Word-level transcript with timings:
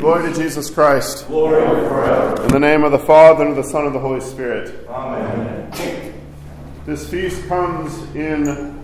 Glory 0.00 0.32
to 0.32 0.34
Jesus 0.34 0.70
Christ. 0.70 1.26
Glory 1.26 1.60
forever. 1.60 2.42
In 2.44 2.48
the 2.48 2.58
name 2.58 2.84
of 2.84 2.90
the 2.90 2.98
Father, 2.98 3.44
and 3.44 3.50
of 3.50 3.62
the 3.62 3.70
Son, 3.70 3.84
and 3.84 3.88
of 3.88 3.92
the 3.92 3.98
Holy 4.00 4.22
Spirit. 4.22 4.88
Amen. 4.88 5.70
This 6.86 7.06
feast 7.10 7.46
comes 7.48 7.92
in 8.16 8.82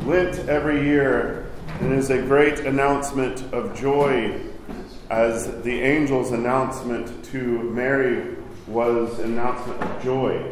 Lent 0.00 0.48
every 0.48 0.84
year 0.84 1.46
and 1.78 1.92
is 1.92 2.10
a 2.10 2.20
great 2.20 2.60
announcement 2.60 3.44
of 3.54 3.78
joy, 3.78 4.40
as 5.08 5.62
the 5.62 5.80
angel's 5.80 6.32
announcement 6.32 7.24
to 7.26 7.38
Mary 7.70 8.34
was 8.66 9.20
an 9.20 9.34
announcement 9.34 9.80
of 9.80 10.02
joy. 10.02 10.50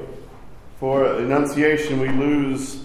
For 0.78 1.06
Annunciation, 1.16 1.98
we 1.98 2.08
lose 2.08 2.83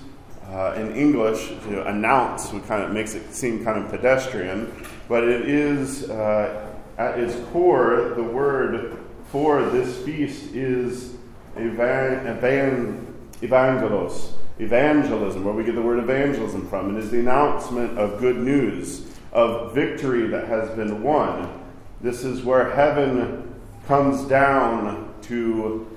uh, 0.60 0.74
in 0.74 0.94
English, 0.94 1.52
you 1.70 1.78
know, 1.78 1.84
announce 1.84 2.52
we 2.52 2.60
kind 2.60 2.84
of 2.84 2.92
makes 2.92 3.16
it 3.16 3.34
seem 3.34 3.64
kind 3.64 3.82
of 3.82 3.90
pedestrian, 3.90 4.70
but 5.08 5.24
it 5.24 5.48
is 5.48 6.10
uh, 6.10 6.70
at 6.98 7.18
its 7.18 7.34
core 7.52 8.12
the 8.18 8.24
word 8.24 8.98
for 9.32 9.64
this 9.70 10.04
feast 10.04 10.54
is 10.54 11.16
evan, 11.56 12.28
evan, 12.28 13.16
evangelos, 13.42 14.34
evangelism, 14.60 15.46
where 15.46 15.54
we 15.54 15.64
get 15.64 15.76
the 15.76 15.82
word 15.82 16.00
evangelism 16.00 16.68
from. 16.68 16.98
It 16.98 17.06
is 17.06 17.10
the 17.10 17.20
announcement 17.20 17.98
of 17.98 18.20
good 18.20 18.36
news, 18.36 19.16
of 19.32 19.74
victory 19.74 20.28
that 20.28 20.50
has 20.50 20.70
been 20.72 21.02
won. 21.02 21.64
This 22.02 22.26
is 22.26 22.44
where 22.44 22.76
heaven 22.76 23.56
comes 23.88 24.26
down 24.26 25.14
to 25.22 25.88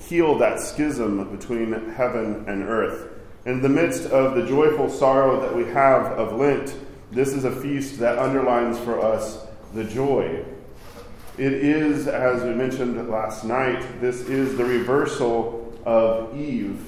heal 0.00 0.36
that 0.38 0.58
schism 0.58 1.30
between 1.30 1.90
heaven 1.90 2.44
and 2.48 2.64
earth. 2.64 3.19
In 3.46 3.62
the 3.62 3.70
midst 3.70 4.04
of 4.10 4.34
the 4.34 4.46
joyful 4.46 4.90
sorrow 4.90 5.40
that 5.40 5.56
we 5.56 5.64
have 5.72 6.06
of 6.12 6.38
Lent, 6.38 6.74
this 7.10 7.32
is 7.32 7.44
a 7.44 7.50
feast 7.50 7.98
that 7.98 8.18
underlines 8.18 8.78
for 8.78 9.00
us 9.00 9.46
the 9.72 9.84
joy. 9.84 10.44
It 11.38 11.54
is, 11.54 12.06
as 12.06 12.42
we 12.42 12.50
mentioned 12.50 13.08
last 13.08 13.44
night, 13.44 13.82
this 14.02 14.20
is 14.28 14.58
the 14.58 14.64
reversal 14.64 15.72
of 15.86 16.38
Eve 16.38 16.86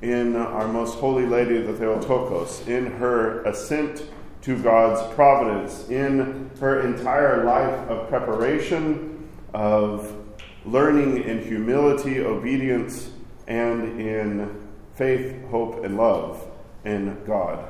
in 0.00 0.36
our 0.36 0.68
most 0.68 0.96
holy 0.98 1.26
lady, 1.26 1.60
the 1.60 1.72
Theotokos, 1.72 2.68
in 2.68 2.86
her 2.86 3.42
assent 3.42 4.04
to 4.42 4.56
God's 4.62 5.12
providence, 5.14 5.88
in 5.88 6.52
her 6.60 6.86
entire 6.86 7.44
life 7.44 7.90
of 7.90 8.08
preparation, 8.08 9.28
of 9.52 10.16
learning 10.64 11.24
in 11.24 11.42
humility, 11.42 12.20
obedience, 12.20 13.10
and 13.48 14.00
in 14.00 14.69
faith, 15.00 15.34
hope, 15.50 15.82
and 15.82 15.96
love 15.96 16.46
in 16.84 17.16
God. 17.26 17.64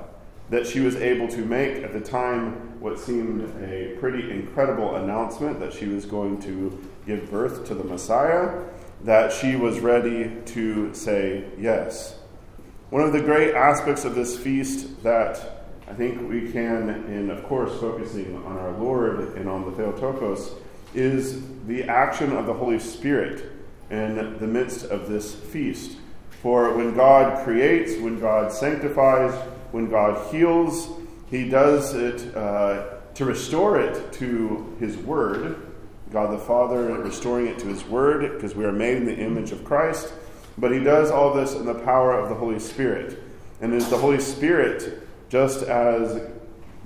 That 0.48 0.66
she 0.66 0.80
was 0.80 0.96
able 0.96 1.28
to 1.28 1.44
make 1.44 1.84
at 1.84 1.92
the 1.92 2.00
time 2.00 2.80
what 2.80 2.98
seemed 2.98 3.42
a 3.62 3.96
pretty 4.00 4.32
incredible 4.32 4.96
announcement 4.96 5.60
that 5.60 5.72
she 5.72 5.86
was 5.86 6.06
going 6.06 6.42
to 6.42 6.76
give 7.06 7.30
birth 7.30 7.64
to 7.68 7.74
the 7.76 7.84
Messiah, 7.84 8.64
that 9.04 9.32
she 9.32 9.54
was 9.54 9.78
ready 9.78 10.32
to 10.46 10.92
say 10.92 11.44
yes. 11.56 12.18
One 12.90 13.02
of 13.02 13.12
the 13.12 13.20
great 13.20 13.54
aspects 13.54 14.04
of 14.04 14.16
this 14.16 14.36
feast 14.36 15.00
that 15.04 15.66
I 15.86 15.92
think 15.94 16.28
we 16.28 16.50
can, 16.50 16.88
in 17.04 17.30
of 17.30 17.44
course, 17.44 17.78
focusing 17.78 18.34
on 18.44 18.58
our 18.58 18.72
Lord 18.72 19.36
and 19.36 19.48
on 19.48 19.66
the 19.66 19.76
Theotokos, 19.76 20.50
is 20.94 21.40
the 21.68 21.84
action 21.84 22.36
of 22.36 22.46
the 22.46 22.54
Holy 22.54 22.80
Spirit 22.80 23.52
in 23.88 24.36
the 24.40 24.48
midst 24.48 24.86
of 24.86 25.08
this 25.08 25.32
feast. 25.32 25.96
For 26.42 26.74
when 26.74 26.94
God 26.94 27.44
creates, 27.44 28.00
when 28.00 28.18
God 28.18 28.50
sanctifies, 28.50 29.34
when 29.72 29.90
God 29.90 30.32
heals, 30.32 30.88
He 31.28 31.48
does 31.48 31.94
it 31.94 32.34
uh, 32.34 32.94
to 33.14 33.24
restore 33.26 33.78
it 33.78 34.12
to 34.14 34.76
His 34.80 34.96
Word. 34.96 35.66
God 36.10 36.32
the 36.32 36.38
Father 36.38 36.94
restoring 36.96 37.46
it 37.46 37.58
to 37.58 37.66
His 37.66 37.84
Word 37.84 38.34
because 38.34 38.54
we 38.54 38.64
are 38.64 38.72
made 38.72 38.96
in 38.96 39.04
the 39.04 39.16
image 39.16 39.52
of 39.52 39.64
Christ. 39.64 40.12
But 40.56 40.72
He 40.72 40.80
does 40.80 41.10
all 41.10 41.34
this 41.34 41.54
in 41.54 41.66
the 41.66 41.74
power 41.74 42.18
of 42.18 42.30
the 42.30 42.34
Holy 42.34 42.58
Spirit. 42.58 43.22
And 43.60 43.74
it 43.74 43.76
is 43.76 43.90
the 43.90 43.98
Holy 43.98 44.20
Spirit, 44.20 45.06
just 45.28 45.62
as 45.64 46.22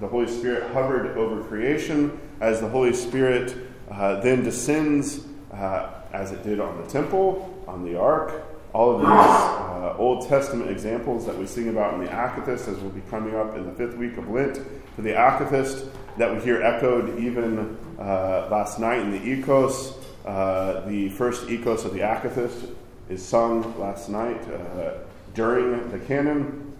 the 0.00 0.09
Holy 0.09 0.26
Spirit 0.26 0.72
hovered 0.72 1.16
over 1.16 1.44
creation, 1.44 2.20
as 2.41 2.60
the 2.60 2.69
Holy 2.69 2.93
Spirit 2.93 3.56
uh, 3.88 4.19
then 4.20 4.43
descends, 4.43 5.25
uh, 5.53 5.91
as 6.12 6.32
it 6.32 6.43
did 6.43 6.59
on 6.59 6.82
the 6.82 6.88
temple, 6.88 7.64
on 7.69 7.84
the 7.84 7.97
ark, 7.97 8.44
all 8.74 8.96
of 8.96 9.00
these 9.00 9.08
uh, 9.08 9.94
Old 9.98 10.28
Testament 10.28 10.68
examples 10.68 11.24
that 11.26 11.38
we 11.38 11.46
sing 11.46 11.68
about 11.68 11.94
in 11.94 12.04
the 12.04 12.10
Akathist, 12.10 12.66
as 12.68 12.80
will 12.80 12.90
be 12.90 13.02
coming 13.08 13.36
up 13.36 13.56
in 13.56 13.64
the 13.64 13.72
fifth 13.72 13.96
week 13.96 14.16
of 14.18 14.28
Lent, 14.28 14.58
for 14.96 15.02
the 15.02 15.12
Akathist 15.12 15.88
that 16.18 16.34
we 16.34 16.42
hear 16.42 16.60
echoed 16.60 17.18
even 17.20 17.78
uh, 17.98 18.48
last 18.50 18.80
night 18.80 18.98
in 18.98 19.12
the 19.12 19.18
Ikos. 19.18 19.94
Uh, 20.26 20.80
the 20.88 21.08
first 21.10 21.46
Ikos 21.46 21.84
of 21.84 21.94
the 21.94 22.00
Akathist 22.00 22.74
is 23.08 23.24
sung 23.24 23.78
last 23.78 24.08
night 24.08 24.42
uh, 24.48 24.94
during 25.34 25.90
the 25.92 25.98
canon. 26.00 26.76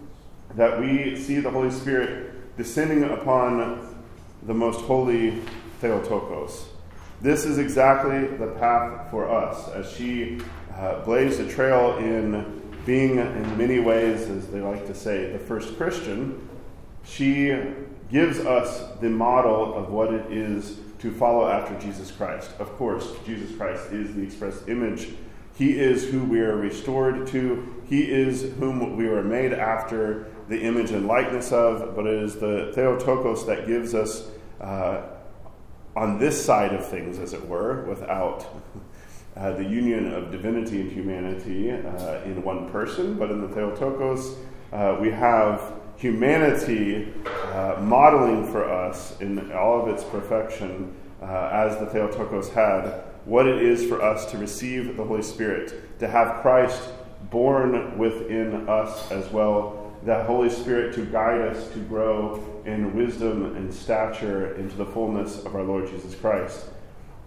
That 0.55 0.79
we 0.79 1.15
see 1.15 1.39
the 1.39 1.49
Holy 1.49 1.71
Spirit 1.71 2.57
descending 2.57 3.03
upon 3.05 3.95
the 4.43 4.53
most 4.53 4.81
holy 4.81 5.41
Theotokos. 5.81 6.65
This 7.21 7.45
is 7.45 7.57
exactly 7.57 8.27
the 8.37 8.47
path 8.59 9.09
for 9.11 9.29
us 9.29 9.69
as 9.69 9.89
she 9.91 10.39
uh, 10.75 11.03
blazed 11.03 11.39
a 11.39 11.47
trail 11.47 11.97
in 11.97 12.61
being, 12.85 13.17
in 13.17 13.57
many 13.57 13.79
ways, 13.79 14.21
as 14.29 14.47
they 14.47 14.61
like 14.61 14.85
to 14.87 14.93
say, 14.93 15.31
the 15.31 15.39
first 15.39 15.77
Christian. 15.77 16.47
She 17.03 17.57
gives 18.11 18.39
us 18.39 18.97
the 18.99 19.09
model 19.09 19.73
of 19.75 19.89
what 19.89 20.13
it 20.13 20.31
is 20.31 20.77
to 20.99 21.11
follow 21.11 21.47
after 21.47 21.77
Jesus 21.79 22.11
Christ. 22.11 22.51
Of 22.59 22.75
course, 22.77 23.13
Jesus 23.25 23.55
Christ 23.55 23.91
is 23.91 24.13
the 24.15 24.21
express 24.21 24.67
image. 24.67 25.09
He 25.55 25.79
is 25.79 26.09
who 26.09 26.23
we 26.23 26.41
are 26.41 26.55
restored 26.55 27.27
to. 27.27 27.75
He 27.87 28.11
is 28.11 28.53
whom 28.59 28.97
we 28.97 29.07
were 29.07 29.23
made 29.23 29.53
after 29.53 30.27
the 30.49 30.61
image 30.61 30.91
and 30.91 31.07
likeness 31.07 31.51
of. 31.51 31.95
But 31.95 32.05
it 32.05 32.21
is 32.23 32.35
the 32.35 32.71
Theotokos 32.75 33.45
that 33.47 33.65
gives 33.65 33.93
us, 33.93 34.29
uh, 34.59 35.03
on 35.95 36.19
this 36.19 36.43
side 36.43 36.73
of 36.73 36.85
things, 36.85 37.19
as 37.19 37.33
it 37.33 37.47
were, 37.47 37.85
without 37.85 38.45
uh, 39.37 39.51
the 39.51 39.63
union 39.63 40.13
of 40.13 40.31
divinity 40.31 40.81
and 40.81 40.91
humanity 40.91 41.71
uh, 41.71 42.21
in 42.23 42.41
one 42.43 42.69
person, 42.69 43.17
but 43.17 43.29
in 43.29 43.41
the 43.41 43.49
Theotokos, 43.49 44.37
uh, 44.71 44.97
we 44.99 45.11
have 45.11 45.73
humanity 45.97 47.13
uh, 47.51 47.77
modeling 47.81 48.45
for 48.51 48.69
us 48.69 49.19
in 49.19 49.51
all 49.51 49.81
of 49.81 49.87
its 49.89 50.03
perfection, 50.03 50.93
uh, 51.21 51.49
as 51.51 51.77
the 51.79 51.85
Theotokos 51.85 52.49
had, 52.49 53.03
what 53.25 53.47
it 53.47 53.61
is 53.61 53.87
for 53.87 54.01
us 54.01 54.29
to 54.31 54.37
receive 54.37 54.97
the 54.97 55.03
Holy 55.03 55.21
Spirit, 55.21 55.99
to 55.99 56.07
have 56.07 56.41
Christ 56.41 56.89
born 57.29 57.97
within 57.97 58.69
us 58.69 59.11
as 59.11 59.29
well, 59.31 59.93
the 60.03 60.23
Holy 60.25 60.49
Spirit 60.49 60.93
to 60.95 61.05
guide 61.05 61.41
us 61.41 61.69
to 61.71 61.79
grow 61.79 62.61
in 62.65 62.95
wisdom 62.95 63.55
and 63.55 63.73
stature 63.73 64.55
into 64.55 64.75
the 64.75 64.85
fullness 64.85 65.43
of 65.43 65.55
our 65.55 65.63
Lord 65.63 65.89
Jesus 65.89 66.13
Christ. 66.15 66.67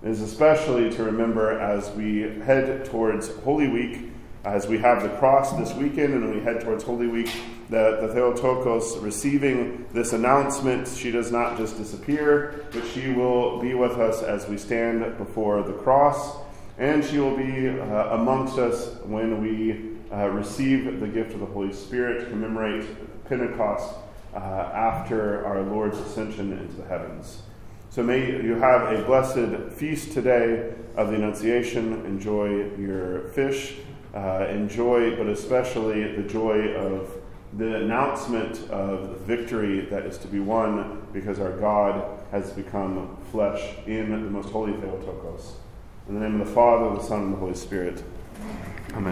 Is 0.00 0.20
especially 0.20 0.90
to 0.90 1.02
remember 1.02 1.58
as 1.58 1.90
we 1.90 2.20
head 2.42 2.84
towards 2.84 3.34
Holy 3.38 3.66
Week, 3.66 4.12
as 4.44 4.68
we 4.68 4.78
have 4.78 5.02
the 5.02 5.08
cross 5.08 5.52
this 5.54 5.74
weekend 5.74 6.14
and 6.14 6.32
we 6.32 6.40
head 6.40 6.60
towards 6.60 6.84
Holy 6.84 7.08
Week, 7.08 7.28
that 7.68 8.00
the 8.00 8.06
Theotokos 8.06 8.96
receiving 8.98 9.86
this 9.92 10.12
announcement, 10.12 10.86
she 10.86 11.10
does 11.10 11.32
not 11.32 11.56
just 11.58 11.76
disappear, 11.76 12.64
but 12.70 12.86
she 12.86 13.08
will 13.08 13.60
be 13.60 13.74
with 13.74 13.98
us 13.98 14.22
as 14.22 14.46
we 14.46 14.56
stand 14.56 15.18
before 15.18 15.64
the 15.64 15.72
cross, 15.72 16.36
and 16.78 17.04
she 17.04 17.18
will 17.18 17.36
be 17.36 17.68
uh, 17.68 18.14
amongst 18.14 18.56
us 18.56 18.94
when 19.04 19.42
we 19.42 19.98
uh, 20.16 20.28
receive 20.28 21.00
the 21.00 21.08
gift 21.08 21.34
of 21.34 21.40
the 21.40 21.46
Holy 21.46 21.72
Spirit, 21.72 22.20
to 22.20 22.30
commemorate 22.30 22.86
Pentecost 23.28 23.96
uh, 24.32 24.38
after 24.38 25.44
our 25.44 25.60
Lord's 25.62 25.98
ascension 25.98 26.52
into 26.52 26.74
the 26.74 26.86
heavens. 26.86 27.42
So 27.90 28.02
may 28.02 28.42
you 28.42 28.54
have 28.56 28.92
a 28.92 29.02
blessed 29.04 29.72
feast 29.72 30.12
today 30.12 30.74
of 30.94 31.08
the 31.08 31.14
Annunciation. 31.14 32.04
Enjoy 32.04 32.70
your 32.76 33.28
fish. 33.28 33.76
Uh, 34.14 34.46
enjoy, 34.50 35.16
but 35.16 35.26
especially 35.26 36.14
the 36.14 36.22
joy 36.22 36.74
of 36.74 37.10
the 37.54 37.76
announcement 37.76 38.68
of 38.70 39.08
the 39.08 39.36
victory 39.36 39.80
that 39.86 40.04
is 40.04 40.18
to 40.18 40.28
be 40.28 40.38
won 40.38 41.06
because 41.14 41.40
our 41.40 41.52
God 41.52 42.20
has 42.30 42.50
become 42.50 43.16
flesh 43.32 43.74
in 43.86 44.10
the 44.10 44.18
most 44.18 44.50
holy 44.50 44.74
Theotokos. 44.74 45.54
In 46.08 46.14
the 46.14 46.20
name 46.20 46.40
of 46.40 46.46
the 46.46 46.54
Father, 46.54 46.94
the 46.94 47.02
Son, 47.02 47.22
and 47.22 47.32
the 47.32 47.38
Holy 47.38 47.54
Spirit. 47.54 48.02
Amen. 48.92 49.04